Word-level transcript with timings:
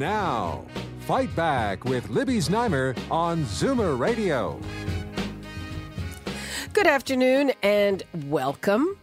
Now, 0.00 0.64
Fight 1.00 1.36
Back 1.36 1.84
with 1.84 2.08
Libby 2.08 2.38
Znaimer 2.38 2.98
on 3.10 3.44
Zoomer 3.44 3.98
Radio. 3.98 4.58
Good 6.72 6.86
afternoon 6.86 7.52
and 7.62 8.02
welcome. 8.26 8.96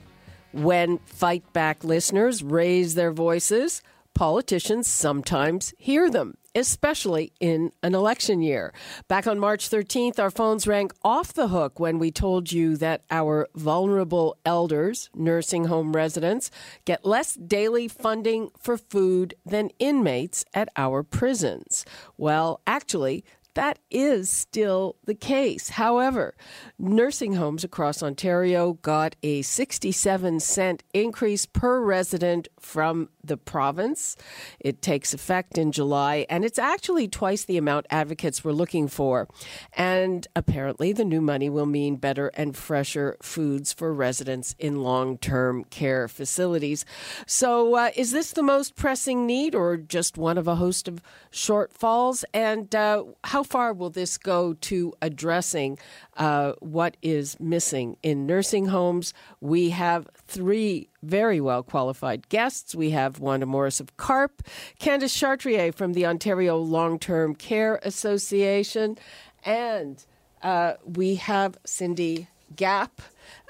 When 0.53 0.97
Fight 1.05 1.43
Back 1.53 1.83
listeners 1.83 2.41
raise 2.41 2.95
their 2.95 3.11
voices, 3.11 3.83
politicians 4.15 4.88
sometimes 4.88 5.71
hear 5.77 6.09
them, 6.09 6.35
especially 6.57 7.31
in 7.39 7.71
an 7.84 7.93
election 7.93 8.41
year. 8.41 8.73
Back 9.07 9.27
on 9.27 9.39
March 9.39 9.70
13th, 9.70 10.20
our 10.20 10.31
phones 10.31 10.67
rang 10.67 10.89
off 11.03 11.31
the 11.33 11.49
hook 11.49 11.80
when 11.80 11.99
we 11.99 12.11
told 12.11 12.52
you 12.52 12.75
that 12.77 13.03
our 13.11 13.47
vulnerable 13.55 14.35
elders, 14.43 15.09
nursing 15.13 15.66
home 15.66 15.95
residents, 15.95 16.49
get 16.83 17.05
less 17.05 17.35
daily 17.35 17.88
funding 17.88 18.49
for 18.57 18.77
food 18.77 19.35
than 19.45 19.70
inmates 19.77 20.43
at 20.53 20.67
our 20.75 21.03
prisons. 21.03 21.85
Well, 22.17 22.61
actually, 22.66 23.23
that 23.57 23.79
is 23.89 24.29
still 24.29 24.97
the 25.05 25.16
case. 25.16 25.69
However, 25.69 26.36
nursing 26.77 27.33
homes 27.33 27.63
across 27.63 28.03
Ontario 28.03 28.73
got 28.73 29.16
a 29.23 29.41
67 29.41 30.39
cent 30.39 30.83
increase 30.94 31.47
per 31.47 31.81
resident 31.81 32.50
from 32.59 33.09
the 33.23 33.35
province. 33.35 34.16
It 34.59 34.83
takes 34.83 35.11
effect 35.11 35.58
in 35.58 35.72
July, 35.72 36.28
and 36.30 36.45
it's 36.45 36.59
actually 36.59 37.08
twice 37.08 37.45
the 37.45 37.58
amount 37.58 37.88
advocates 37.89 38.44
were 38.44 38.53
looking 38.53 38.88
for. 38.88 39.28
And 39.73 40.28
apparently, 40.35 40.94
the 40.94 41.03
new 41.03 41.19
money 41.19 41.50
will 41.50 41.66
mean 41.66 41.95
better 41.95 42.28
and 42.35 42.55
fresher 42.55 43.17
foods 43.23 43.73
for 43.73 43.91
residents 43.91 44.55
in 44.59 44.83
long 44.83 45.17
term 45.17 45.63
care 45.66 46.08
facilities. 46.08 46.85
So, 47.25 47.75
uh, 47.75 47.89
is 47.95 48.11
this 48.11 48.33
the 48.33 48.44
most 48.44 48.75
pressing 48.75 49.25
need, 49.25 49.55
or 49.55 49.78
just 49.78 50.16
one 50.16 50.38
of 50.38 50.47
a 50.47 50.55
host 50.55 50.88
of 50.88 51.02
shortfalls? 51.31 52.23
And 52.35 52.73
uh, 52.75 53.03
how 53.23 53.44
far 53.48 53.73
will 53.73 53.90
this 53.90 54.17
go 54.17 54.53
to 54.53 54.94
addressing 55.02 55.80
uh, 56.17 56.53
what 56.59 56.98
is 57.02 57.40
missing 57.40 57.98
in 58.03 58.26
nursing 58.26 58.67
homes? 58.67 59.14
We 59.42 59.72
have 59.72 60.08
three 60.16 60.90
very 61.02 61.40
well 61.42 61.64
qualified 61.64 62.30
guests. 62.30 62.75
We 62.75 62.92
have 62.92 63.20
Wanda 63.20 63.45
Morris 63.45 63.80
of 63.80 63.95
CARP, 63.98 64.45
Candace 64.80 65.14
Chartier 65.14 65.72
from 65.72 65.94
the 65.94 66.06
Ontario 66.06 66.58
Long 66.58 67.00
Term 67.00 67.34
Care 67.34 67.80
Association, 67.84 68.98
and 69.44 70.06
uh, 70.44 70.73
we 70.86 71.16
have 71.16 71.58
Cindy 71.66 72.28
Gapp. 72.56 73.02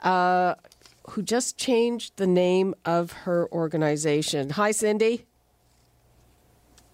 Uh, 0.02 0.56
who 1.12 1.22
just 1.22 1.58
changed 1.58 2.18
the 2.18 2.28
name 2.28 2.76
of 2.84 3.14
her 3.14 3.48
organization. 3.54 4.50
Hi, 4.50 4.72
Cindy. 4.72 5.26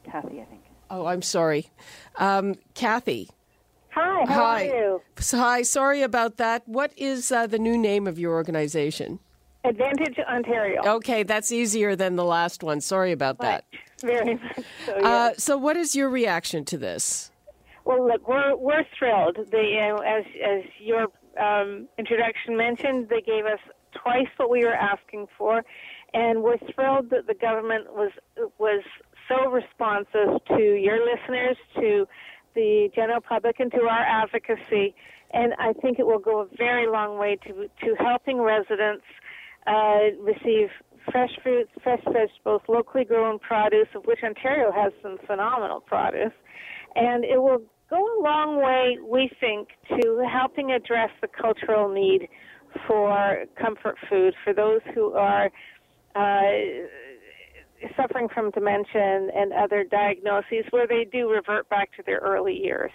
Cathy, 0.03 0.41
I 0.41 0.45
think. 0.45 0.62
Oh, 0.93 1.07
I'm 1.07 1.23
sorry. 1.23 1.71
Um, 2.17 2.53
Cathy. 2.75 3.31
Hi, 3.95 4.25
how 4.27 4.43
Hi. 4.43 4.69
are 4.69 4.75
you? 4.75 5.01
Hi, 5.31 5.63
sorry 5.63 6.03
about 6.03 6.37
that. 6.37 6.67
What 6.67 6.93
is 6.95 7.31
uh, 7.31 7.47
the 7.47 7.57
new 7.57 7.75
name 7.79 8.05
of 8.05 8.19
your 8.19 8.33
organization? 8.33 9.17
AdvantAge 9.65 10.23
Ontario. 10.27 10.81
Okay, 10.85 11.23
that's 11.23 11.51
easier 11.51 11.95
than 11.95 12.15
the 12.15 12.23
last 12.23 12.61
one. 12.61 12.79
Sorry 12.79 13.11
about 13.11 13.39
that. 13.39 13.65
Very 14.01 14.35
much 14.35 14.59
so. 14.85 14.93
Uh, 14.93 15.33
so, 15.35 15.57
what 15.57 15.77
is 15.77 15.95
your 15.95 16.09
reaction 16.09 16.63
to 16.65 16.77
this? 16.77 17.31
well, 17.85 18.05
look, 18.07 18.27
we're 18.27 18.55
we're 18.55 18.85
thrilled. 18.97 19.37
They, 19.51 19.79
as 19.79 20.25
as 20.45 20.63
your 20.79 21.07
um, 21.41 21.87
introduction 21.97 22.55
mentioned, 22.55 23.09
they 23.09 23.21
gave 23.21 23.45
us 23.45 23.59
twice 23.95 24.27
what 24.37 24.51
we 24.51 24.63
were 24.63 24.75
asking 24.75 25.25
for, 25.37 25.63
and 26.13 26.43
we're 26.43 26.59
thrilled 26.75 27.09
that 27.09 27.25
the 27.25 27.33
government 27.33 27.93
was 27.93 28.11
was 28.59 28.83
so 29.27 29.49
responsive 29.49 30.43
to 30.47 30.61
your 30.61 30.99
listeners, 31.05 31.57
to 31.75 32.05
the 32.55 32.89
general 32.95 33.21
public, 33.21 33.59
and 33.59 33.71
to 33.71 33.81
our 33.81 34.03
advocacy. 34.03 34.95
And 35.31 35.53
I 35.59 35.73
think 35.73 35.99
it 35.99 36.05
will 36.05 36.19
go 36.19 36.41
a 36.41 36.47
very 36.57 36.87
long 36.87 37.17
way 37.17 37.37
to 37.47 37.67
to 37.67 37.95
helping 37.99 38.39
residents 38.41 39.05
uh, 39.65 40.13
receive 40.19 40.69
fresh 41.11 41.31
fruits, 41.41 41.71
fresh 41.83 42.01
vegetables, 42.05 42.61
locally 42.67 43.03
grown 43.03 43.39
produce, 43.39 43.87
of 43.95 44.05
which 44.05 44.19
Ontario 44.23 44.71
has 44.71 44.93
some 45.01 45.17
phenomenal 45.25 45.79
produce. 45.81 46.33
And 46.95 47.23
it 47.25 47.41
will 47.41 47.63
go 47.89 47.97
a 47.97 48.21
long 48.21 48.61
way, 48.61 48.97
we 49.05 49.29
think, 49.39 49.69
to 49.89 50.25
helping 50.31 50.71
address 50.71 51.09
the 51.21 51.27
cultural 51.27 51.89
need 51.89 52.27
for 52.87 53.45
comfort 53.59 53.97
food 54.09 54.33
for 54.43 54.53
those 54.53 54.81
who 54.93 55.13
are 55.13 55.51
uh, 56.15 56.41
suffering 57.95 58.27
from 58.29 58.51
dementia 58.51 59.29
and 59.35 59.53
other 59.53 59.83
diagnoses 59.83 60.65
where 60.71 60.87
they 60.87 61.05
do 61.11 61.29
revert 61.29 61.69
back 61.69 61.95
to 61.97 62.03
their 62.05 62.19
early 62.19 62.55
years. 62.55 62.91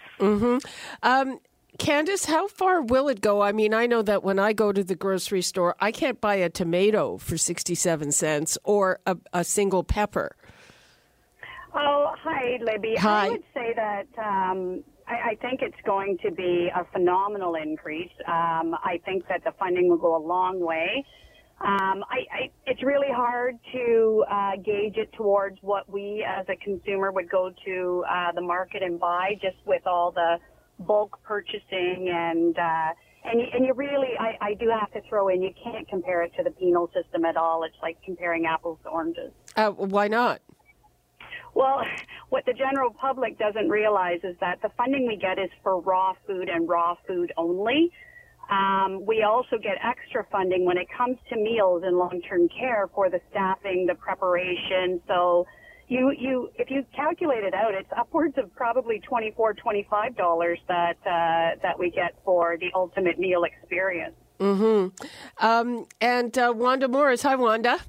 Um, 1.03 1.41
Candace, 1.79 2.25
how 2.25 2.49
far 2.49 2.83
will 2.83 3.09
it 3.09 3.21
go? 3.21 3.41
I 3.41 3.53
mean, 3.53 3.73
I 3.73 3.87
know 3.87 4.03
that 4.03 4.25
when 4.25 4.39
I 4.39 4.53
go 4.53 4.73
to 4.73 4.83
the 4.83 4.97
grocery 4.97 5.43
store, 5.43 5.77
I 5.81 5.93
can't 5.93 6.21
buy 6.21 6.37
a 6.37 6.49
tomato 6.49 7.19
for 7.19 7.37
67 7.37 8.13
cents 8.13 8.59
or 8.65 8.99
a, 9.07 9.17
a 9.33 9.45
single 9.45 9.85
pepper. 9.85 10.35
Oh, 11.75 12.13
hi, 12.21 12.59
Libby. 12.63 12.97
Hi. 12.97 13.27
I 13.27 13.29
would 13.29 13.45
say 13.55 13.75
that 13.77 14.07
um, 14.19 14.83
I, 15.07 15.31
I 15.31 15.35
think 15.41 15.63
it's 15.63 15.81
going 15.85 16.19
to 16.25 16.33
be 16.33 16.69
a 16.75 16.85
phenomenal 16.93 17.55
increase. 17.55 18.11
Um, 18.27 18.75
I 18.83 19.01
think 19.05 19.29
that 19.29 19.45
the 19.45 19.53
funding 19.59 19.89
will 19.89 19.99
go 19.99 20.17
a 20.17 20.25
long 20.25 20.61
way. 20.61 21.05
Um, 21.61 22.05
I, 22.09 22.19
I, 22.33 22.51
it's 22.67 22.83
really 22.85 23.11
hard 23.11 23.59
to 23.73 24.25
uh, 24.31 24.53
gauge 24.65 24.97
it 24.97 25.13
towards 25.15 25.59
what 25.61 25.91
we 25.91 26.25
as 26.27 26.47
a 26.49 26.57
consumer 26.57 27.11
would 27.11 27.29
go 27.29 27.51
to 27.65 28.05
uh, 28.09 28.33
the 28.33 28.41
market 28.41 28.83
and 28.83 29.01
buy, 29.01 29.33
just 29.43 29.57
with 29.67 29.85
all 29.87 30.13
the 30.13 30.39
bulk 30.81 31.19
purchasing 31.25 32.11
and. 32.13 32.57
Uh, 32.59 32.93
and 33.25 33.41
you, 33.41 33.47
and 33.53 33.67
you 33.67 33.75
really, 33.75 34.11
I, 34.19 34.39
I 34.41 34.55
do 34.55 34.71
have 34.71 34.93
to 34.93 35.07
throw 35.09 35.29
in, 35.29 35.43
you 35.43 35.51
can't 35.63 35.87
compare 35.89 36.23
it 36.23 36.33
to 36.37 36.45
the 36.45 36.51
penal 36.51 36.89
system 36.95 37.25
at 37.25 37.37
all. 37.37 37.65
It's 37.65 37.77
like 37.83 37.99
comparing 38.03 38.47
apples 38.47 38.79
to 38.85 38.91
oranges. 38.91 39.33
Uh, 39.57 39.71
why 39.71 40.07
not? 40.07 40.41
Well, 41.55 41.83
what 42.29 42.45
the 42.47 42.53
general 42.53 42.91
public 42.91 43.39
doesn't 43.39 43.69
realize 43.69 44.21
is 44.23 44.37
that 44.41 44.63
the 44.63 44.71
funding 44.77 45.07
we 45.07 45.17
get 45.17 45.39
is 45.39 45.51
for 45.63 45.81
raw 45.81 46.15
food 46.27 46.49
and 46.49 46.69
raw 46.69 46.95
food 47.07 47.33
only. 47.37 47.91
Um, 48.51 49.05
we 49.07 49.23
also 49.23 49.59
get 49.59 49.77
extra 49.85 50.25
funding 50.33 50.65
when 50.65 50.79
it 50.79 50.87
comes 50.97 51.19
to 51.29 51.37
meals 51.37 51.83
in 51.87 51.99
long-term 51.99 52.49
care 52.49 52.89
for 52.95 53.11
the 53.11 53.21
staffing, 53.31 53.87
the 53.87 53.95
preparation. 53.95 55.01
So 55.07 55.47
you, 55.89 56.13
you, 56.19 56.51
if 56.57 56.71
you 56.71 56.85
calculate 56.95 57.45
it 57.45 57.55
out, 57.55 57.75
it's 57.75 57.91
upwards 57.97 58.35
of 58.39 58.55
probably 58.55 59.01
twenty-four, 59.01 59.55
twenty-five 59.55 60.17
dollars 60.17 60.59
that 60.69 60.97
uh, 61.07 61.59
that 61.63 61.79
we 61.79 61.91
get 61.91 62.15
for 62.25 62.57
the 62.59 62.71
ultimate 62.75 63.19
meal 63.19 63.45
experience. 63.45 64.15
Mm-hmm. 64.39 65.47
Um, 65.47 65.87
and 66.01 66.37
uh, 66.39 66.53
Wanda 66.57 66.89
Morris. 66.89 67.23
Hi, 67.23 67.37
Wanda. 67.37 67.81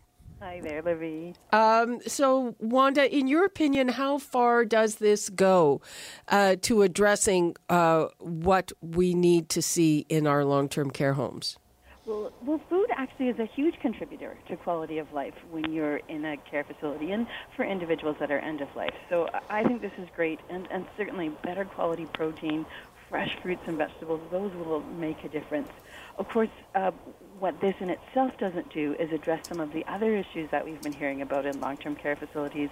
Hi 0.41 0.61
there, 0.61 0.81
Libby. 0.81 1.33
Um, 1.51 1.99
so, 2.07 2.55
Wanda, 2.59 3.13
in 3.13 3.27
your 3.27 3.43
opinion, 3.43 3.89
how 3.89 4.17
far 4.17 4.63
does 4.63 4.95
this 4.95 5.27
go 5.27 5.81
uh, 6.29 6.55
to 6.61 6.81
addressing 6.81 7.57
uh, 7.67 8.07
what 8.19 8.71
we 8.81 9.13
need 9.13 9.49
to 9.49 9.61
see 9.61 10.05
in 10.07 10.25
our 10.25 10.45
long 10.45 10.69
term 10.69 10.91
care 10.91 11.13
homes? 11.13 11.57
Well, 12.05 12.31
well, 12.43 12.61
food 12.69 12.87
actually 12.95 13.27
is 13.27 13.37
a 13.37 13.45
huge 13.45 13.75
contributor 13.81 14.37
to 14.47 14.55
quality 14.55 14.97
of 14.97 15.11
life 15.11 15.35
when 15.51 15.71
you're 15.73 15.97
in 16.07 16.23
a 16.23 16.37
care 16.37 16.63
facility 16.63 17.11
and 17.11 17.27
for 17.57 17.65
individuals 17.65 18.15
that 18.21 18.31
are 18.31 18.39
end 18.39 18.61
of 18.61 18.73
life. 18.77 18.93
So 19.09 19.29
I 19.49 19.63
think 19.63 19.81
this 19.81 19.91
is 19.97 20.07
great, 20.15 20.39
and, 20.49 20.67
and 20.71 20.87
certainly 20.97 21.29
better 21.43 21.65
quality 21.65 22.05
protein, 22.13 22.65
fresh 23.09 23.29
fruits 23.41 23.61
and 23.67 23.77
vegetables, 23.77 24.21
those 24.31 24.53
will 24.53 24.81
make 24.81 25.23
a 25.23 25.29
difference. 25.29 25.69
Of 26.17 26.29
course, 26.29 26.49
uh, 26.75 26.91
what 27.39 27.59
this 27.61 27.75
in 27.79 27.89
itself 27.89 28.37
doesn't 28.37 28.71
do 28.73 28.95
is 28.99 29.11
address 29.11 29.47
some 29.47 29.59
of 29.59 29.71
the 29.73 29.85
other 29.87 30.15
issues 30.15 30.49
that 30.51 30.65
we've 30.65 30.81
been 30.81 30.93
hearing 30.93 31.21
about 31.21 31.45
in 31.45 31.59
long 31.59 31.77
term 31.77 31.95
care 31.95 32.15
facilities, 32.15 32.69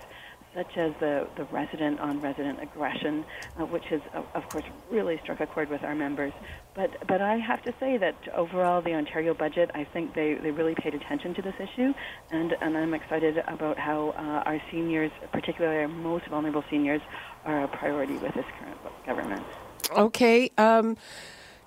such 0.54 0.78
as 0.78 0.94
the, 1.00 1.28
the 1.36 1.44
resident 1.46 2.00
on 2.00 2.20
resident 2.22 2.62
aggression, 2.62 3.24
uh, 3.60 3.66
which 3.66 3.86
has, 3.86 4.02
of 4.34 4.50
course, 4.50 4.66
really 4.90 5.20
struck 5.24 5.40
a 5.40 5.48
chord 5.48 5.70
with 5.70 5.84
our 5.84 5.96
members. 5.96 6.34
But, 6.74 7.08
but 7.08 7.22
I 7.22 7.38
have 7.38 7.62
to 7.64 7.74
say 7.80 7.98
that 7.98 8.16
overall, 8.34 8.82
the 8.82 8.94
Ontario 8.94 9.34
budget, 9.34 9.72
I 9.74 9.84
think 9.84 10.14
they, 10.14 10.34
they 10.36 10.52
really 10.52 10.76
paid 10.76 10.94
attention 10.94 11.34
to 11.36 11.42
this 11.42 11.56
issue, 11.60 11.94
and, 12.32 12.56
and 12.62 12.78
I'm 12.78 12.94
excited 12.94 13.38
about 13.48 13.78
how 13.78 14.10
uh, 14.10 14.50
our 14.50 14.62
seniors, 14.72 15.12
particularly 15.32 15.82
our 15.82 15.88
most 15.88 16.26
vulnerable 16.28 16.64
seniors, 16.70 17.02
are 17.46 17.64
a 17.64 17.68
priority 17.68 18.18
with 18.18 18.34
this 18.34 18.46
current 18.60 19.06
government. 19.06 19.46
Okay. 19.92 20.52
Um, 20.58 20.98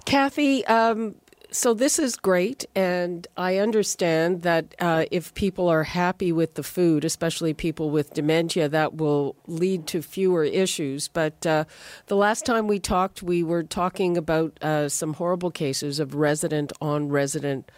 Cathy, 0.04 0.66
um, 0.66 1.14
so 1.52 1.74
this 1.74 1.98
is 1.98 2.16
great, 2.16 2.64
and 2.74 3.26
I 3.36 3.56
understand 3.56 4.42
that 4.42 4.74
uh, 4.78 5.04
if 5.10 5.34
people 5.34 5.68
are 5.68 5.82
happy 5.82 6.32
with 6.32 6.54
the 6.54 6.62
food, 6.62 7.04
especially 7.04 7.54
people 7.54 7.90
with 7.90 8.14
dementia, 8.14 8.68
that 8.68 8.94
will 8.94 9.36
lead 9.46 9.86
to 9.88 10.02
fewer 10.02 10.44
issues. 10.44 11.08
But 11.08 11.44
uh, 11.46 11.64
the 12.06 12.16
last 12.16 12.46
time 12.46 12.68
we 12.68 12.78
talked, 12.78 13.22
we 13.22 13.42
were 13.42 13.62
talking 13.62 14.16
about 14.16 14.62
uh, 14.62 14.88
some 14.88 15.14
horrible 15.14 15.50
cases 15.50 15.98
of 15.98 16.14
resident 16.14 16.72
on 16.80 17.08
resident 17.08 17.70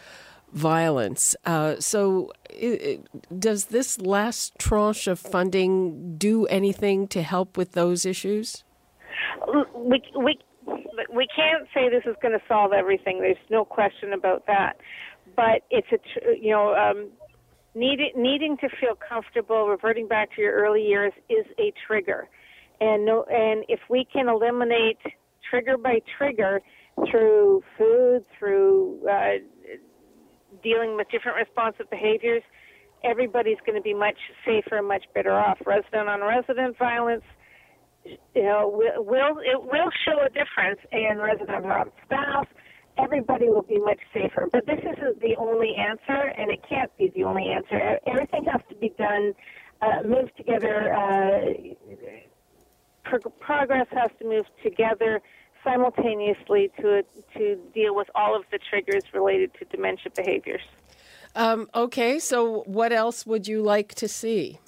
violence. 0.52 1.34
Uh, 1.46 1.76
so, 1.78 2.30
it, 2.50 2.82
it, 2.82 3.40
does 3.40 3.66
this 3.66 3.98
last 4.00 4.58
tranche 4.58 5.06
of 5.06 5.18
funding 5.18 6.16
do 6.18 6.46
anything 6.46 7.08
to 7.08 7.22
help 7.22 7.56
with 7.56 7.72
those 7.72 8.04
issues? 8.04 8.64
We, 9.74 10.02
we 10.14 10.38
we 11.12 11.26
can't 11.34 11.66
say 11.74 11.88
this 11.88 12.04
is 12.06 12.16
going 12.22 12.32
to 12.32 12.44
solve 12.46 12.72
everything. 12.72 13.20
There's 13.20 13.36
no 13.50 13.64
question 13.64 14.12
about 14.12 14.46
that. 14.46 14.74
But 15.36 15.62
it's 15.70 15.88
a, 15.92 16.36
you 16.40 16.50
know, 16.50 16.74
um, 16.74 17.10
needing 17.74 18.12
needing 18.16 18.56
to 18.58 18.68
feel 18.80 18.96
comfortable, 18.96 19.68
reverting 19.68 20.08
back 20.08 20.34
to 20.36 20.42
your 20.42 20.52
early 20.54 20.82
years 20.82 21.12
is 21.28 21.46
a 21.58 21.72
trigger, 21.86 22.28
and 22.80 23.06
no, 23.06 23.24
and 23.30 23.64
if 23.68 23.80
we 23.88 24.06
can 24.12 24.28
eliminate 24.28 24.98
trigger 25.48 25.78
by 25.78 26.00
trigger 26.18 26.60
through 27.10 27.62
food, 27.78 28.24
through 28.38 29.00
uh, 29.08 29.38
dealing 30.62 30.96
with 30.96 31.08
different 31.10 31.38
responsive 31.38 31.88
behaviors, 31.88 32.42
everybody's 33.04 33.58
going 33.64 33.76
to 33.76 33.82
be 33.82 33.94
much 33.94 34.18
safer 34.44 34.78
and 34.78 34.88
much 34.88 35.04
better 35.14 35.32
off. 35.32 35.58
Resident 35.64 36.08
on 36.08 36.20
resident 36.20 36.76
violence 36.78 37.24
you 38.04 38.42
know, 38.42 38.68
will, 38.96 39.38
it 39.38 39.62
will 39.62 39.90
show 40.04 40.18
a 40.24 40.28
difference 40.28 40.80
in 40.90 41.18
resident 41.18 41.64
staff. 42.06 42.48
Everybody 42.98 43.48
will 43.48 43.62
be 43.62 43.78
much 43.78 44.00
safer. 44.12 44.48
But 44.52 44.66
this 44.66 44.80
isn't 44.80 45.20
the 45.20 45.34
only 45.38 45.74
answer, 45.76 46.32
and 46.36 46.50
it 46.50 46.60
can't 46.68 46.94
be 46.98 47.10
the 47.14 47.24
only 47.24 47.48
answer. 47.48 47.98
Everything 48.06 48.44
has 48.50 48.60
to 48.68 48.74
be 48.74 48.90
done, 48.98 49.32
uh, 49.80 50.06
move 50.06 50.34
together. 50.36 50.92
Uh, 50.92 51.40
pro- 53.04 53.30
progress 53.40 53.86
has 53.92 54.10
to 54.18 54.28
move 54.28 54.46
together 54.62 55.20
simultaneously 55.64 56.70
to 56.80 57.02
to 57.36 57.56
deal 57.72 57.94
with 57.94 58.08
all 58.14 58.36
of 58.36 58.42
the 58.50 58.58
triggers 58.58 59.02
related 59.14 59.52
to 59.54 59.64
dementia 59.66 60.10
behaviors. 60.14 60.62
Um, 61.34 61.70
okay, 61.74 62.18
so 62.18 62.62
what 62.66 62.92
else 62.92 63.24
would 63.24 63.48
you 63.48 63.62
like 63.62 63.94
to 63.94 64.08
see? 64.08 64.58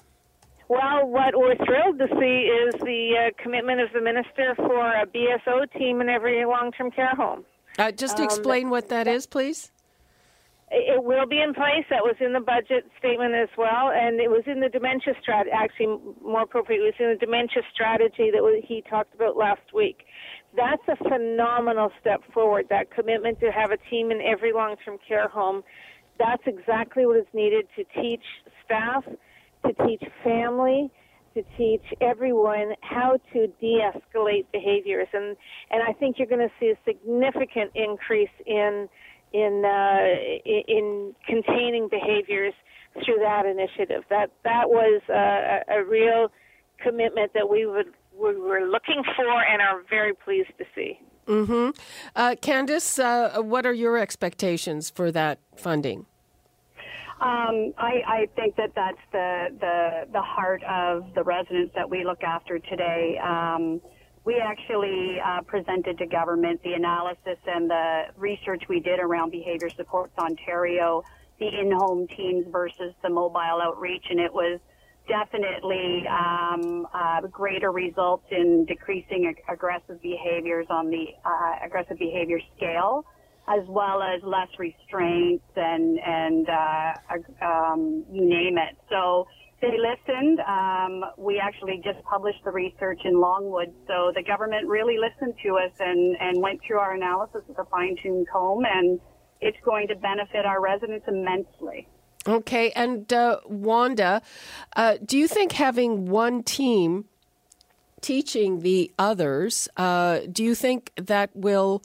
Well, 0.67 1.07
what 1.07 1.37
we're 1.37 1.55
thrilled 1.57 1.99
to 1.99 2.07
see 2.19 2.49
is 2.49 2.73
the 2.81 3.27
uh, 3.27 3.43
commitment 3.43 3.81
of 3.81 3.89
the 3.93 4.01
minister 4.01 4.55
for 4.55 4.93
a 4.93 5.05
BSO 5.05 5.71
team 5.77 6.01
in 6.01 6.09
every 6.09 6.43
long-term 6.43 6.91
care 6.91 7.13
home. 7.15 7.45
Uh, 7.77 7.91
just 7.91 8.19
um, 8.19 8.25
explain 8.25 8.69
what 8.69 8.89
that 8.89 9.07
is, 9.07 9.27
please. 9.27 9.71
It 10.71 11.03
will 11.03 11.27
be 11.27 11.39
in 11.39 11.53
place. 11.53 11.85
That 11.91 12.01
was 12.01 12.15
in 12.19 12.33
the 12.33 12.39
budget 12.39 12.89
statement 12.97 13.35
as 13.35 13.49
well, 13.55 13.91
and 13.93 14.19
it 14.19 14.31
was 14.31 14.41
in 14.47 14.59
the 14.59 14.69
dementia 14.69 15.13
strategy. 15.21 15.51
Actually, 15.53 15.99
more 16.23 16.41
appropriately, 16.41 16.87
it 16.87 16.95
was 16.97 17.05
in 17.05 17.09
the 17.19 17.25
dementia 17.25 17.61
strategy 17.71 18.31
that 18.31 18.61
he 18.63 18.83
talked 18.89 19.13
about 19.13 19.37
last 19.37 19.73
week. 19.73 20.05
That's 20.55 20.81
a 20.87 20.95
phenomenal 20.97 21.91
step 22.01 22.21
forward. 22.33 22.65
That 22.71 22.89
commitment 22.89 23.39
to 23.41 23.51
have 23.51 23.69
a 23.69 23.77
team 23.89 24.09
in 24.09 24.19
every 24.21 24.51
long-term 24.51 24.97
care 25.07 25.27
home. 25.27 25.63
That's 26.17 26.43
exactly 26.47 27.05
what 27.05 27.17
is 27.17 27.27
needed 27.33 27.67
to 27.75 27.83
teach 28.01 28.23
staff 28.65 29.03
to 29.67 29.87
teach 29.87 30.03
family, 30.23 30.91
to 31.33 31.43
teach 31.57 31.83
everyone 32.01 32.73
how 32.81 33.17
to 33.33 33.47
de-escalate 33.59 34.45
behaviors, 34.51 35.07
and 35.13 35.35
and 35.71 35.83
I 35.83 35.93
think 35.93 36.17
you're 36.17 36.27
going 36.27 36.47
to 36.47 36.53
see 36.59 36.67
a 36.67 36.77
significant 36.85 37.71
increase 37.75 38.29
in 38.45 38.87
in 39.33 39.63
uh, 39.65 40.49
in 40.67 41.13
containing 41.27 41.89
behaviors 41.89 42.53
through 43.03 43.19
that 43.19 43.45
initiative. 43.45 44.03
That 44.09 44.31
that 44.43 44.69
was 44.69 45.01
a, 45.09 45.79
a 45.79 45.83
real 45.83 46.31
commitment 46.81 47.33
that 47.33 47.49
we 47.49 47.65
would 47.65 47.87
we 48.13 48.35
were 48.39 48.67
looking 48.67 49.03
for 49.15 49.43
and 49.43 49.61
are 49.61 49.81
very 49.89 50.13
pleased 50.13 50.51
to 50.57 50.65
see. 50.73 50.99
Mm-hmm. 51.27 51.71
Uh, 52.15 52.35
Candace, 52.41 52.99
uh, 52.99 53.41
what 53.41 53.65
are 53.65 53.73
your 53.73 53.97
expectations 53.97 54.89
for 54.89 55.11
that 55.11 55.39
funding? 55.55 56.05
Um, 57.21 57.73
I, 57.77 58.01
I, 58.05 58.27
think 58.35 58.57
that 58.57 58.71
that's 58.75 58.99
the, 59.13 59.47
the, 59.61 60.11
the 60.11 60.21
heart 60.21 60.61
of 60.67 61.13
the 61.15 61.23
residents 61.23 61.71
that 61.73 61.89
we 61.89 62.03
look 62.03 62.21
after 62.23 62.59
today. 62.59 63.17
Um, 63.23 63.79
we 64.25 64.43
actually 64.43 65.15
uh, 65.25 65.39
presented 65.47 65.97
to 65.99 66.07
government 66.07 66.61
the 66.63 66.73
analysis 66.73 67.37
and 67.47 67.69
the 67.69 68.01
research 68.17 68.63
we 68.67 68.81
did 68.81 68.99
around 68.99 69.31
Behavior 69.31 69.69
Supports 69.77 70.11
Ontario, 70.17 71.05
the 71.39 71.47
in-home 71.47 72.05
teams 72.17 72.47
versus 72.51 72.93
the 73.01 73.09
mobile 73.09 73.61
outreach, 73.63 74.03
and 74.09 74.19
it 74.19 74.33
was 74.33 74.59
definitely 75.07 76.03
um, 76.09 76.85
uh, 76.93 77.21
greater 77.31 77.71
results 77.71 78.25
in 78.29 78.65
decreasing 78.65 79.27
ag- 79.29 79.43
aggressive 79.47 80.01
behaviors 80.01 80.67
on 80.69 80.89
the 80.89 81.05
uh, 81.23 81.65
aggressive 81.65 81.97
behavior 81.97 82.39
scale 82.57 83.05
as 83.47 83.65
well 83.67 84.01
as 84.01 84.21
less 84.23 84.49
restraints 84.57 85.45
and 85.55 85.99
and 85.99 86.49
uh, 86.49 87.45
um, 87.45 88.03
you 88.11 88.25
name 88.25 88.57
it. 88.57 88.77
So 88.89 89.27
they 89.61 89.77
listened. 89.77 90.39
Um, 90.41 91.05
we 91.17 91.39
actually 91.39 91.81
just 91.83 92.03
published 92.05 92.43
the 92.43 92.51
research 92.51 93.01
in 93.05 93.19
Longwood, 93.19 93.73
so 93.87 94.11
the 94.13 94.23
government 94.23 94.67
really 94.67 94.97
listened 94.97 95.35
to 95.43 95.57
us 95.57 95.71
and 95.79 96.17
and 96.19 96.41
went 96.41 96.61
through 96.65 96.79
our 96.79 96.93
analysis 96.93 97.41
with 97.47 97.57
a 97.59 97.65
fine 97.65 97.95
tuned 98.01 98.27
comb, 98.31 98.63
and 98.65 98.99
it's 99.41 99.57
going 99.63 99.87
to 99.87 99.95
benefit 99.95 100.45
our 100.45 100.61
residents 100.61 101.05
immensely. 101.07 101.87
Okay, 102.27 102.71
and 102.71 103.11
uh, 103.13 103.39
Wanda, 103.45 104.21
uh, 104.75 104.95
do 105.05 105.17
you 105.17 105.27
think 105.27 105.51
having 105.51 106.07
one 106.07 106.41
team 106.41 107.05
teaching 108.01 108.59
the 108.61 108.91
others, 108.97 109.67
uh, 109.77 110.19
do 110.31 110.43
you 110.43 110.55
think 110.55 110.91
that 110.95 111.29
will 111.35 111.83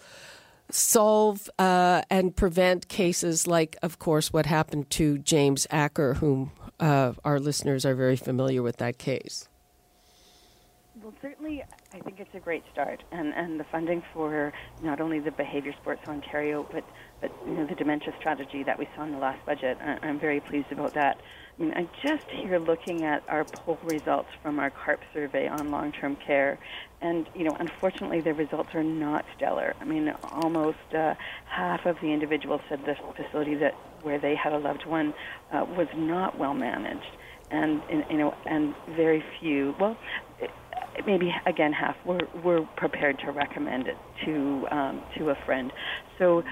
solve 0.75 1.49
uh, 1.59 2.03
and 2.11 2.35
prevent 2.35 2.89
cases 2.89 3.47
like, 3.47 3.77
of 3.83 3.99
course, 3.99 4.33
what 4.33 4.47
happened 4.47 4.91
to 4.91 5.19
James 5.19 5.67
Acker, 5.71 6.15
whom 6.15 6.53
uh, 6.79 7.13
our 7.25 7.39
listeners 7.39 7.85
are 7.85 7.95
very 7.95 8.17
familiar 8.17 8.63
with 8.63 8.77
that 8.79 8.99
case? 8.99 9.49
Well, 11.03 11.15
certainly, 11.23 11.65
I 11.95 11.99
think 12.01 12.21
it's 12.21 12.35
a 12.35 12.41
great 12.41 12.63
start, 12.73 13.03
and 13.11 13.33
and 13.35 13.59
the 13.59 13.65
funding 13.65 14.03
for 14.13 14.53
not 14.83 15.01
only 15.01 15.19
the 15.19 15.31
Behavior 15.31 15.73
Supports 15.73 16.07
Ontario, 16.07 16.67
but 16.71 16.85
you 17.23 17.53
know 17.53 17.67
the 17.67 17.75
dementia 17.75 18.15
strategy 18.19 18.63
that 18.63 18.79
we 18.79 18.89
saw 18.97 19.05
in 19.05 19.13
the 19.13 19.19
last 19.19 19.45
budget. 19.45 19.79
I'm 19.81 20.19
very 20.19 20.41
pleased 20.41 20.73
about 20.73 20.95
that. 20.95 21.21
I 21.59 21.63
mean, 21.63 21.73
I'm 21.77 21.91
just 22.03 22.25
here 22.31 22.59
looking 22.59 23.05
at 23.05 23.23
our 23.29 23.45
poll 23.45 23.79
results 23.83 24.31
from 24.43 24.59
our 24.59 24.71
CARP 24.71 25.01
survey 25.13 25.47
on 25.47 25.71
long-term 25.71 26.17
care, 26.17 26.59
and 27.03 27.27
you 27.35 27.45
know, 27.45 27.57
unfortunately, 27.59 28.21
the 28.21 28.33
results 28.33 28.75
are 28.75 28.83
not 28.83 29.27
stellar. 29.37 29.75
I 29.81 29.85
mean, 29.85 30.15
almost 30.33 30.95
uh, 30.95 31.15
half 31.45 31.85
of 31.85 32.01
the 32.01 32.13
individuals 32.13 32.63
said 32.69 32.85
the 32.87 32.97
facility 33.15 33.55
that 33.57 33.75
where 34.03 34.19
they 34.19 34.35
had 34.35 34.53
a 34.53 34.59
loved 34.59 34.87
one 34.87 35.13
uh, 35.53 35.67
was 35.77 35.89
not 35.95 36.39
well 36.39 36.55
managed, 36.55 37.17
and, 37.51 37.83
you 38.11 38.19
know, 38.19 38.35
and 38.47 38.75
very 38.97 39.23
few. 39.41 39.75
Well, 39.81 39.97
maybe 41.07 41.33
again 41.47 41.73
half 41.73 41.97
we're 42.05 42.21
we're 42.45 42.67
prepared 42.77 43.19
to 43.21 43.31
recommend 43.31 43.87
it 43.87 43.97
to 44.25 44.67
um, 44.71 45.03
to 45.17 45.31
a 45.31 45.35
friend. 45.47 45.73
So 46.19 46.43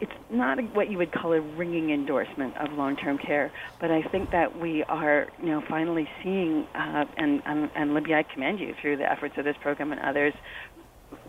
it's 0.00 0.12
not 0.30 0.58
what 0.74 0.90
you 0.90 0.98
would 0.98 1.12
call 1.12 1.32
a 1.32 1.40
ringing 1.40 1.90
endorsement 1.90 2.56
of 2.56 2.72
long-term 2.72 3.18
care, 3.18 3.52
but 3.80 3.90
I 3.90 4.02
think 4.10 4.30
that 4.30 4.58
we 4.58 4.84
are 4.84 5.26
you 5.40 5.50
know 5.50 5.62
finally 5.68 6.08
seeing 6.22 6.66
uh, 6.74 7.04
and, 7.16 7.42
and 7.44 7.70
and 7.74 7.94
Libby, 7.94 8.14
I 8.14 8.22
commend 8.22 8.60
you 8.60 8.74
through 8.80 8.96
the 8.98 9.10
efforts 9.10 9.34
of 9.36 9.44
this 9.44 9.56
program 9.62 9.92
and 9.92 10.00
others 10.00 10.32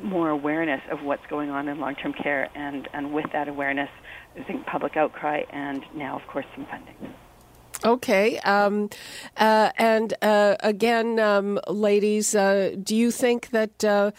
more 0.03 0.29
awareness 0.29 0.81
of 0.91 1.01
what's 1.03 1.25
going 1.29 1.49
on 1.49 1.69
in 1.69 1.79
long-term 1.79 2.13
care 2.21 2.49
and 2.55 2.87
and 2.93 3.13
with 3.13 3.25
that 3.31 3.47
awareness 3.47 3.89
I 4.39 4.43
think 4.43 4.65
public 4.65 4.97
outcry 4.97 5.41
and 5.51 5.81
now 5.95 6.19
of 6.19 6.27
course 6.27 6.45
some 6.55 6.65
funding. 6.69 7.13
Okay. 7.83 8.39
Um, 8.39 8.89
uh, 9.37 9.71
and 9.77 10.13
uh, 10.21 10.55
again, 10.59 11.19
um, 11.19 11.59
ladies, 11.67 12.35
uh, 12.35 12.75
do 12.81 12.95
you 12.95 13.11
think 13.11 13.49
that, 13.51 13.83
uh, 13.83 14.11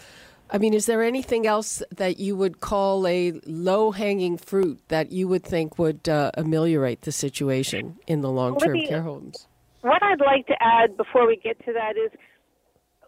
I 0.49 0.57
mean, 0.57 0.73
is 0.73 0.85
there 0.85 1.03
anything 1.03 1.45
else 1.45 1.83
that 1.95 2.19
you 2.19 2.35
would 2.35 2.59
call 2.59 3.05
a 3.07 3.39
low 3.45 3.91
hanging 3.91 4.37
fruit 4.37 4.79
that 4.87 5.11
you 5.11 5.27
would 5.27 5.43
think 5.43 5.77
would 5.77 6.09
uh, 6.09 6.31
ameliorate 6.35 7.01
the 7.01 7.11
situation 7.11 7.97
in 8.07 8.21
the 8.21 8.29
long 8.29 8.59
term 8.59 8.81
care 8.87 9.03
homes? 9.03 9.47
what 9.81 10.01
I'd 10.03 10.21
like 10.21 10.47
to 10.47 10.55
add 10.61 10.95
before 10.95 11.27
we 11.27 11.37
get 11.37 11.57
to 11.65 11.73
that 11.73 11.97
is 11.97 12.11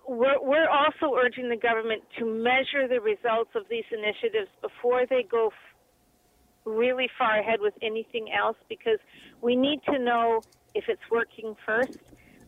we're, 0.07 0.41
we're 0.41 0.69
also 0.69 1.15
urging 1.15 1.49
the 1.49 1.55
government 1.55 2.03
to 2.19 2.25
measure 2.25 2.87
the 2.87 2.99
results 2.99 3.51
of 3.55 3.63
these 3.69 3.85
initiatives 3.91 4.49
before 4.61 5.05
they 5.09 5.23
go 5.23 5.51
really 6.65 7.09
far 7.17 7.39
ahead 7.39 7.59
with 7.59 7.73
anything 7.81 8.27
else 8.31 8.57
because 8.69 8.99
we 9.41 9.55
need 9.55 9.81
to 9.85 9.99
know 9.99 10.43
if 10.75 10.85
it's 10.87 11.01
working 11.11 11.55
first 11.65 11.91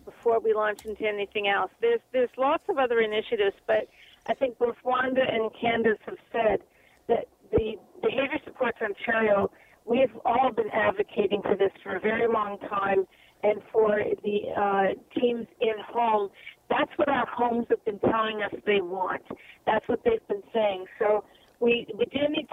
before 0.05 0.39
we 0.39 0.53
launch 0.53 0.79
into 0.85 1.05
anything 1.05 1.47
else. 1.47 1.71
There's 1.81 2.01
there's 2.13 2.29
lots 2.37 2.63
of 2.69 2.77
other 2.77 2.99
initiatives, 2.99 3.55
but 3.67 3.87
I 4.27 4.33
think 4.33 4.57
both 4.57 4.75
Wanda 4.83 5.21
and 5.21 5.51
Candace 5.59 5.99
have 6.05 6.17
said 6.31 6.59
that 7.07 7.27
the 7.51 7.75
Behavior 8.01 8.39
Supports 8.45 8.77
Ontario, 8.81 9.51
we've 9.85 10.15
all 10.25 10.51
been 10.51 10.69
advocating 10.73 11.41
for 11.41 11.55
this 11.55 11.71
for 11.83 11.95
a 11.95 11.99
very 11.99 12.27
long 12.27 12.57
time, 12.69 13.05
and 13.43 13.61
for 13.71 13.99
the 14.23 14.39
uh, 14.57 15.19
teams 15.19 15.47
in 15.61 15.75
home, 15.87 16.29
that's 16.69 16.91
what 16.95 17.09
our 17.09 17.27
homes 17.27 17.67
have 17.69 17.83
been 17.85 17.99
telling 17.99 18.41
us 18.41 18.51
they 18.65 18.81
want. 18.81 19.21
That's 19.65 19.87
what 19.87 20.01
they've 20.03 20.27
been 20.27 20.43
saying. 20.53 20.85
So 20.97 21.23
we 21.59 21.87
we 21.97 22.05
do 22.05 22.19
need 22.29 22.47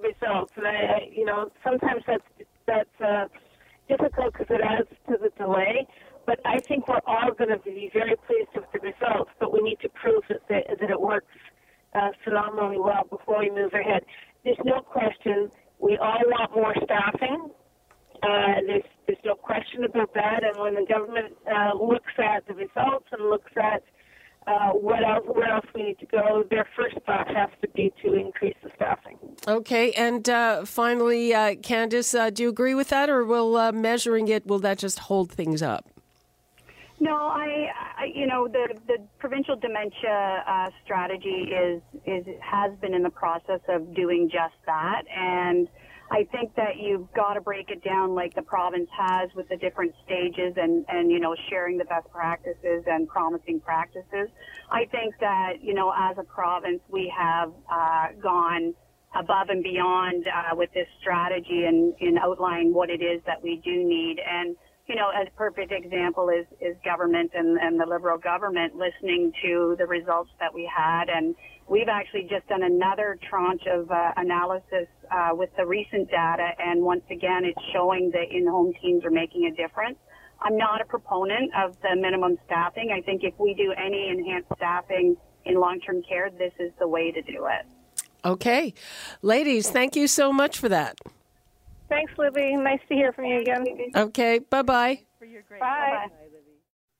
results, 0.00 0.52
and 0.56 0.66
I, 0.66 1.08
you 1.10 1.24
know 1.24 1.48
sometimes 1.64 2.02
that's 2.06 2.24
that's 2.66 3.00
uh, 3.00 3.26
difficult 3.88 4.32
because 4.32 4.48
it 4.50 4.60
adds 4.62 4.88
to 5.08 5.16
the 5.20 5.30
delay. 5.36 5.86
But 6.24 6.38
I 6.44 6.60
think 6.68 6.86
we're 6.86 7.02
all 7.06 7.32
going 7.36 7.50
to 7.50 7.58
be 7.58 7.90
very 7.92 8.14
pleased 8.26 8.50
with 8.54 8.70
the 8.72 8.78
results, 8.78 9.30
but 9.40 9.52
we 9.52 9.60
need 9.60 9.80
to 9.80 9.88
prove 9.88 10.22
that, 10.28 10.46
that, 10.48 10.90
it 10.90 11.00
works 11.00 11.26
uh, 11.94 12.10
phenomenally 12.22 12.78
well 12.78 13.04
before 13.10 13.40
we 13.40 13.50
move 13.50 13.74
ahead. 13.74 14.04
There's 14.44 14.60
no 14.64 14.80
question 14.80 15.50
we 15.80 15.98
all 15.98 16.22
want 16.26 16.54
more 16.54 16.74
staffing. 16.84 17.50
Uh, 18.22 18.62
there's, 18.66 18.84
there's 19.06 19.24
no 19.24 19.34
question 19.34 19.82
about 19.82 20.14
that. 20.14 20.44
And 20.44 20.62
when 20.62 20.74
the 20.76 20.86
government 20.88 21.34
uh, 21.50 21.74
looks 21.74 22.12
at 22.18 22.46
the 22.46 22.54
results 22.54 23.06
and 23.10 23.28
looks 23.28 23.50
at 23.56 23.82
what 24.72 25.02
else, 25.04 25.24
where 25.26 25.48
else 25.48 25.66
we 25.74 25.82
need 25.82 25.98
to 26.00 26.06
go, 26.06 26.44
their 26.50 26.66
first 26.76 26.96
thought 27.06 27.28
has 27.28 27.50
to 27.60 27.68
be 27.68 27.92
to 28.02 28.14
increase 28.14 28.56
the 28.62 28.70
staffing. 28.76 29.18
Okay, 29.46 29.92
and 29.92 30.28
uh, 30.28 30.64
finally, 30.64 31.34
uh, 31.34 31.54
Candace, 31.62 32.14
uh, 32.14 32.30
do 32.30 32.44
you 32.44 32.48
agree 32.48 32.74
with 32.74 32.88
that, 32.88 33.08
or 33.08 33.24
will 33.24 33.56
uh, 33.56 33.72
measuring 33.72 34.28
it 34.28 34.46
will 34.46 34.58
that 34.60 34.78
just 34.78 35.00
hold 35.00 35.30
things 35.30 35.62
up? 35.62 35.88
No, 37.00 37.16
I, 37.16 37.66
I 37.98 38.04
you 38.14 38.26
know, 38.26 38.46
the 38.46 38.78
the 38.86 38.98
provincial 39.18 39.56
dementia 39.56 40.44
uh, 40.46 40.70
strategy 40.84 41.50
is 41.50 41.82
is 42.06 42.24
has 42.40 42.72
been 42.80 42.94
in 42.94 43.02
the 43.02 43.10
process 43.10 43.60
of 43.68 43.92
doing 43.94 44.30
just 44.30 44.54
that, 44.66 45.02
and 45.12 45.68
I 46.10 46.24
think 46.30 46.54
that 46.56 46.76
you've 46.78 47.10
got 47.12 47.34
to 47.34 47.40
break 47.40 47.70
it 47.70 47.82
down 47.82 48.14
like 48.14 48.34
the 48.34 48.42
province 48.42 48.88
has 48.96 49.30
with 49.34 49.48
the 49.48 49.56
different 49.56 49.94
stages 50.04 50.54
and 50.56 50.84
and 50.88 51.10
you 51.10 51.20
know 51.20 51.34
sharing 51.48 51.78
the 51.78 51.84
best 51.84 52.10
practices 52.10 52.84
and 52.86 53.08
promising 53.08 53.60
practices. 53.60 54.28
I 54.70 54.84
think 54.86 55.14
that 55.20 55.62
you 55.62 55.74
know 55.74 55.92
as 55.96 56.18
a 56.18 56.24
province 56.24 56.80
we 56.90 57.12
have 57.16 57.52
uh, 57.70 58.08
gone 58.22 58.74
above 59.14 59.48
and 59.50 59.62
beyond 59.62 60.26
uh, 60.26 60.54
with 60.56 60.72
this 60.72 60.88
strategy 61.00 61.64
and 61.66 61.94
in 62.00 62.18
outlining 62.18 62.72
what 62.72 62.90
it 62.90 63.02
is 63.02 63.20
that 63.26 63.42
we 63.42 63.60
do 63.64 63.84
need 63.84 64.18
and 64.26 64.56
you 64.86 64.96
know, 64.96 65.10
a 65.10 65.30
perfect 65.36 65.72
example 65.72 66.28
is, 66.28 66.46
is 66.60 66.76
government 66.84 67.30
and, 67.34 67.58
and 67.58 67.80
the 67.80 67.86
Liberal 67.86 68.18
government 68.18 68.74
listening 68.74 69.32
to 69.42 69.76
the 69.78 69.86
results 69.86 70.30
that 70.40 70.52
we 70.52 70.68
had. 70.74 71.08
And 71.08 71.34
we've 71.68 71.88
actually 71.88 72.26
just 72.28 72.48
done 72.48 72.62
another 72.64 73.18
tranche 73.28 73.62
of 73.70 73.90
uh, 73.90 74.12
analysis 74.16 74.88
uh, 75.10 75.30
with 75.32 75.50
the 75.56 75.64
recent 75.64 76.10
data. 76.10 76.50
And 76.58 76.82
once 76.82 77.04
again, 77.10 77.44
it's 77.44 77.62
showing 77.72 78.10
that 78.12 78.34
in-home 78.36 78.72
teams 78.82 79.04
are 79.04 79.10
making 79.10 79.46
a 79.46 79.54
difference. 79.54 79.98
I'm 80.40 80.56
not 80.56 80.80
a 80.80 80.84
proponent 80.84 81.52
of 81.56 81.76
the 81.82 81.94
minimum 81.94 82.36
staffing. 82.46 82.90
I 82.92 83.00
think 83.00 83.22
if 83.22 83.34
we 83.38 83.54
do 83.54 83.72
any 83.78 84.08
enhanced 84.08 84.48
staffing 84.56 85.16
in 85.44 85.60
long-term 85.60 86.02
care, 86.08 86.30
this 86.30 86.52
is 86.58 86.72
the 86.80 86.88
way 86.88 87.12
to 87.12 87.22
do 87.22 87.46
it. 87.46 87.66
Okay. 88.24 88.74
Ladies, 89.22 89.70
thank 89.70 89.94
you 89.94 90.08
so 90.08 90.32
much 90.32 90.58
for 90.58 90.68
that. 90.68 90.98
Thanks, 91.92 92.12
Libby. 92.16 92.56
Nice 92.56 92.80
to 92.88 92.94
hear 92.94 93.12
from 93.12 93.26
you 93.26 93.40
again. 93.40 93.64
Okay, 93.94 94.38
bye 94.38 94.62
bye. 94.62 95.00
Bye. 95.60 96.06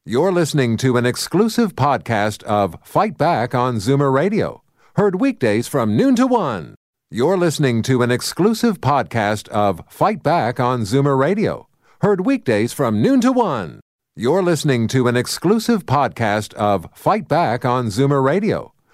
You're 0.04 0.32
listening 0.32 0.76
to 0.78 0.98
an 0.98 1.06
exclusive 1.06 1.74
podcast 1.74 2.42
of 2.42 2.76
Fight 2.84 3.16
Back 3.16 3.54
on 3.54 3.76
Zoomer 3.76 4.12
Radio, 4.12 4.62
heard 4.96 5.18
weekdays 5.18 5.66
from 5.66 5.96
noon 5.96 6.14
to 6.16 6.26
one. 6.26 6.74
You're 7.10 7.38
listening 7.38 7.82
to 7.84 8.02
an 8.02 8.10
exclusive 8.10 8.80
podcast 8.80 9.48
of 9.48 9.82
Fight 9.88 10.22
Back 10.22 10.60
on 10.60 10.82
Zoomer 10.82 11.18
Radio, 11.18 11.68
heard 12.02 12.26
weekdays 12.26 12.74
from 12.74 13.00
noon 13.00 13.22
to 13.22 13.32
one. 13.32 13.80
You're 14.14 14.42
listening 14.42 14.88
to 14.88 15.08
an 15.08 15.16
exclusive 15.16 15.86
podcast 15.86 16.52
of 16.54 16.86
Fight 16.92 17.28
Back 17.28 17.64
on 17.64 17.86
Zoomer 17.86 18.22
Radio, 18.22 18.71